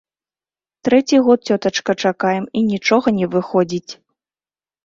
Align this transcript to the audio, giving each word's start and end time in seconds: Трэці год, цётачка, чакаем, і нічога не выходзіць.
Трэці 0.87 1.19
год, 1.27 1.39
цётачка, 1.51 1.91
чакаем, 2.07 2.47
і 2.61 2.65
нічога 2.71 3.07
не 3.19 3.27
выходзіць. 3.37 3.87